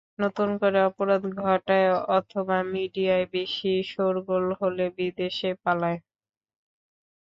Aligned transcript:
নতুন 0.19 0.49
করে 0.61 0.79
অপরাধ 0.89 1.23
ঘটায়, 1.41 1.89
অথবা 2.17 2.57
মিডিয়ায় 2.73 3.25
বেশি 3.35 3.71
শোরগোল 3.91 4.45
হলে 4.59 4.85
বিদেশে 4.97 5.49
পালায়। 5.63 5.99